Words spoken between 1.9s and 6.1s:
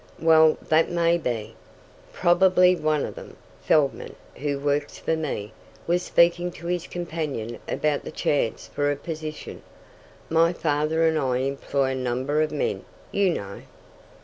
Probably one of them, Feldman, who works for me, was